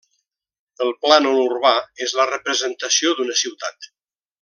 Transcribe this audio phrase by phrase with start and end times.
[0.85, 1.75] El plànol urbà
[2.07, 3.93] és la representació d'una ciutat.